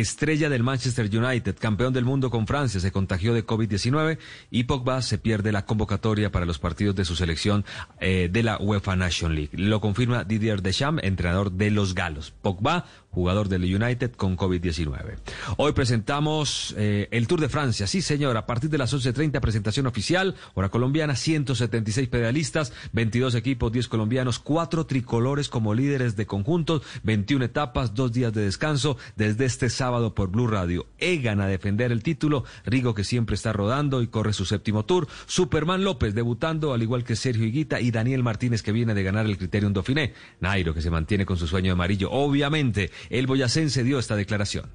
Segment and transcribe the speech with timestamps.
[0.00, 4.18] estrella del Manchester United, campeón del mundo con Francia, se contagió de COVID-19
[4.50, 7.64] y Pogba se pierde la convocatoria para los partidos de su selección
[8.00, 9.50] eh, de la UEFA Nation League.
[9.52, 12.32] Lo confirma Didier Deschamps, entrenador de los Galos.
[12.42, 15.16] Pogba jugador del United con COVID-19.
[15.56, 17.86] Hoy presentamos eh, el Tour de Francia.
[17.86, 23.72] Sí, señor, a partir de las 11.30 presentación oficial, hora colombiana, 176 pedalistas, 22 equipos,
[23.72, 29.46] 10 colombianos, 4 tricolores como líderes de conjuntos, 21 etapas, 2 días de descanso desde
[29.46, 30.86] este sábado por Blue Radio.
[30.98, 35.08] Egan a defender el título, Rigo que siempre está rodando y corre su séptimo tour,
[35.26, 39.26] Superman López debutando al igual que Sergio Higuita y Daniel Martínez que viene de ganar
[39.26, 42.10] el Criterium Dauphiné, Nairo que se mantiene con su sueño amarillo.
[42.10, 44.66] Obviamente, el boyacense dio esta declaración.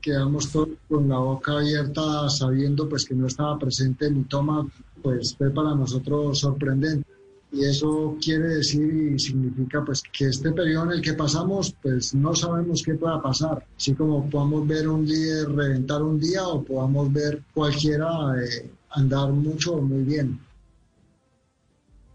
[0.00, 4.66] Quedamos todos con la boca abierta sabiendo pues que no estaba presente mi toma,
[5.02, 7.08] pues fue para nosotros sorprendente.
[7.52, 12.12] Y eso quiere decir y significa pues que este periodo en el que pasamos pues
[12.12, 13.64] no sabemos qué pueda pasar.
[13.76, 18.08] Así como podamos ver un líder reventar un día o podamos ver cualquiera
[18.42, 20.38] eh, andar mucho o muy bien.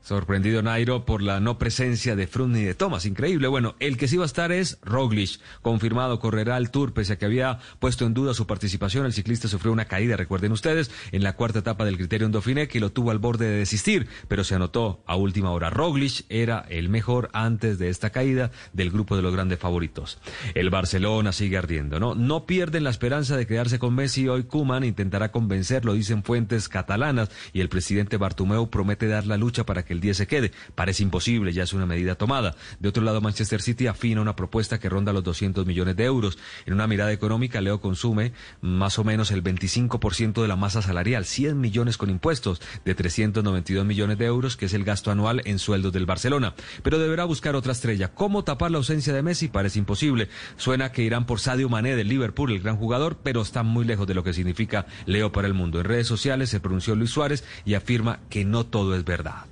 [0.10, 3.06] Sorprendido Nairo por la no presencia de Froome ni de Thomas.
[3.06, 3.48] Increíble.
[3.48, 5.40] Bueno, el que sí va a estar es Roglic.
[5.62, 9.06] Confirmado, correrá el Tour, pese a que había puesto en duda su participación.
[9.06, 12.80] El ciclista sufrió una caída, recuerden ustedes, en la cuarta etapa del Criterium Dauphiné, que
[12.80, 15.70] lo tuvo al borde de desistir, pero se anotó a última hora.
[15.70, 20.18] Roglic era el mejor antes de esta caída del grupo de los grandes favoritos.
[20.56, 22.16] El Barcelona sigue ardiendo, ¿no?
[22.16, 24.28] No pierden la esperanza de quedarse con Messi.
[24.28, 29.68] Hoy Kuman intentará convencerlo, dicen fuentes catalanas, y el presidente Bartumeu promete dar la lucha
[29.68, 30.52] para que el 10 se quede.
[30.76, 32.56] Parece imposible, ya es una medida tomada.
[32.80, 36.38] De otro lado, Manchester City afina una propuesta que ronda los 200 millones de euros.
[36.66, 41.26] En una mirada económica, Leo consume más o menos el 25% de la masa salarial,
[41.26, 45.60] 100 millones con impuestos, de 392 millones de euros, que es el gasto anual en
[45.60, 46.56] sueldos del Barcelona.
[46.82, 48.14] Pero deberá buscar otra estrella.
[48.14, 49.50] ¿Cómo tapar la ausencia de Messi?
[49.50, 50.30] Parece imposible.
[50.56, 54.08] Suena que irán por Sadio Mané del Liverpool, el gran jugador, pero está muy lejos
[54.08, 55.80] de lo que significa Leo para el mundo.
[55.80, 59.46] En redes sociales se pronunció Luis Suárez y afirma que no todo es verdad.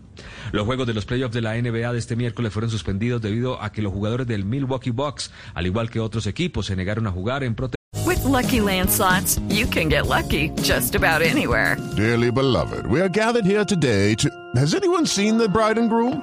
[0.52, 3.72] Los juegos de los playoffs de la NBA de este miércoles fueron suspendidos debido a
[3.72, 7.44] que los jugadores del Milwaukee Bucks, al igual que otros equipos, se negaron a jugar
[7.44, 7.78] en protesta.
[8.06, 11.78] With lucky landslots, you can get lucky just about anywhere.
[11.96, 14.30] Dearly beloved, we are gathered here today to.
[14.56, 16.22] Has anyone seen the bride and groom?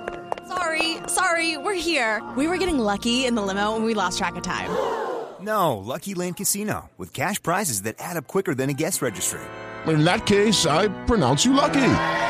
[0.48, 2.22] Sorry, sorry, we're here.
[2.36, 4.70] We were getting lucky in the limo and we lost track of time.
[5.40, 9.40] No, Lucky Land Casino, with cash prizes that add up quicker than a guest registry.
[9.86, 11.84] In that case, I pronounce you lucky.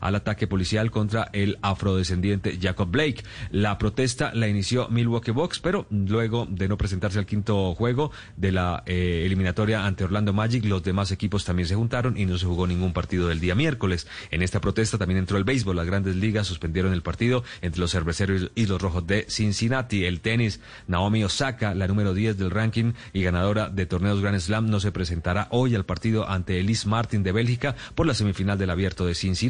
[0.00, 3.22] Al ataque policial contra el afrodescendiente Jacob Blake.
[3.50, 8.52] La protesta la inició Milwaukee Bucks, pero luego de no presentarse al quinto juego de
[8.52, 12.46] la eh, eliminatoria ante Orlando Magic, los demás equipos también se juntaron y no se
[12.46, 14.06] jugó ningún partido del día miércoles.
[14.30, 15.76] En esta protesta también entró el béisbol.
[15.76, 20.04] Las grandes ligas suspendieron el partido entre los cerveceros y los rojos de Cincinnati.
[20.04, 24.68] El tenis, Naomi Osaka, la número 10 del ranking y ganadora de torneos Grand Slam,
[24.68, 28.70] no se presentará hoy al partido ante Elise Martin de Bélgica por la semifinal del
[28.70, 29.45] abierto de Cincinnati.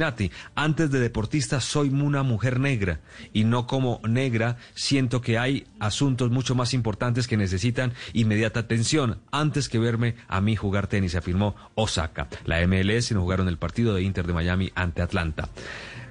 [0.54, 3.00] Antes de deportista soy una mujer negra
[3.32, 9.18] y no como negra siento que hay asuntos mucho más importantes que necesitan inmediata atención
[9.30, 12.28] antes que verme a mí jugar tenis, afirmó Osaka.
[12.44, 15.48] La MLS no jugaron el partido de Inter de Miami ante Atlanta.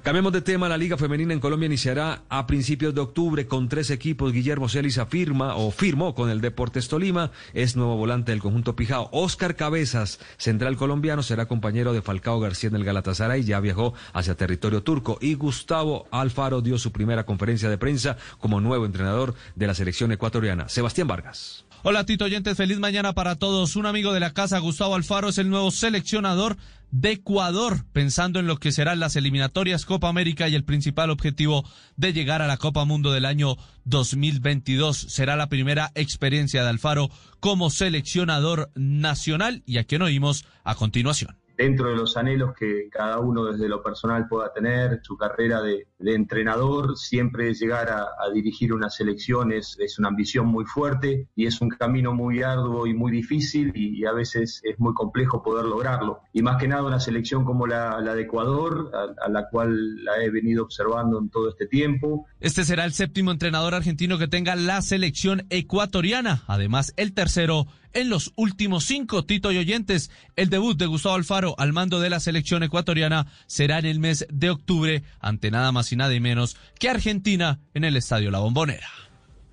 [0.06, 3.90] Cambiemos de tema, la Liga Femenina en Colombia iniciará a principios de octubre con tres
[3.90, 4.32] equipos.
[4.32, 9.10] Guillermo Celis afirma o firmó con el Deportes Tolima, es nuevo volante del conjunto Pijao.
[9.12, 14.36] Oscar Cabezas, central colombiano, será compañero de Falcao García en el Galatasaray, ya viajó hacia
[14.36, 15.18] territorio turco.
[15.22, 20.12] Y Gustavo Alfaro dio su primera conferencia de prensa como nuevo entrenador de la selección
[20.12, 20.70] ecuatoriana.
[20.70, 21.65] Sebastián Vargas.
[21.88, 23.76] Hola Tito Oyentes, feliz mañana para todos.
[23.76, 26.58] Un amigo de la casa, Gustavo Alfaro, es el nuevo seleccionador
[26.90, 31.64] de Ecuador, pensando en lo que serán las eliminatorias Copa América y el principal objetivo
[31.96, 34.98] de llegar a la Copa Mundo del año 2022.
[34.98, 41.38] Será la primera experiencia de Alfaro como seleccionador nacional y a quien oímos a continuación.
[41.58, 45.88] Dentro de los anhelos que cada uno desde lo personal pueda tener, su carrera de,
[46.00, 51.70] entrenador, siempre llegar a, dirigir una selección es, una ambición muy fuerte y es un
[51.70, 56.22] camino muy arduo y muy difícil y, a veces es muy complejo poder lograrlo.
[56.32, 60.24] Y más que nada una selección como la, de Ecuador, a, a la cual la
[60.24, 62.28] he venido observando en todo este tiempo.
[62.40, 68.10] Este será el séptimo entrenador argentino que tenga la selección ecuatoriana, además el tercero en
[68.10, 69.26] los últimos cinco.
[69.26, 73.80] Tito y oyentes, el debut de Gustavo Alfaro al mando de la selección ecuatoriana será
[73.80, 77.98] en el mes de octubre ante nada más y nada menos que Argentina en el
[77.98, 79.05] Estadio La Bombonera.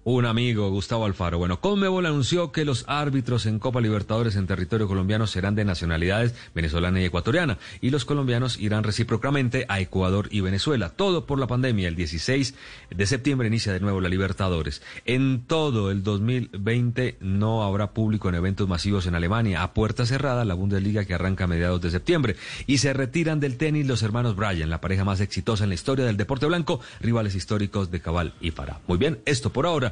[0.05, 1.39] Un amigo, Gustavo Alfaro.
[1.39, 6.35] Bueno, Conmebol anunció que los árbitros en Copa Libertadores en territorio colombiano serán de nacionalidades
[6.57, 10.89] venezolana y ecuatoriana, y los colombianos irán recíprocamente a Ecuador y Venezuela.
[10.89, 11.87] Todo por la pandemia.
[11.87, 12.57] El 16
[12.91, 14.83] de septiembre inicia de nuevo la Libertadores.
[15.05, 19.63] En todo el 2020 no habrá público en eventos masivos en Alemania.
[19.63, 22.35] A puerta cerrada, la Bundesliga que arranca a mediados de septiembre.
[22.67, 26.05] Y se retiran del tenis los hermanos Bryan, la pareja más exitosa en la historia
[26.05, 28.81] del deporte blanco, rivales históricos de Cabal y Farah.
[28.89, 29.92] Muy bien, esto por ahora.